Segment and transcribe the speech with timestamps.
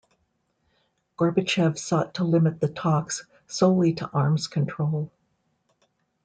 [1.19, 5.11] Gorbachev sought to limit the talks solely to arms control.